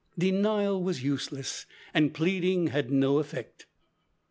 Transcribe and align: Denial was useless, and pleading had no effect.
Denial 0.17 0.81
was 0.81 1.03
useless, 1.03 1.67
and 1.93 2.11
pleading 2.11 2.69
had 2.69 2.89
no 2.89 3.19
effect. 3.19 3.67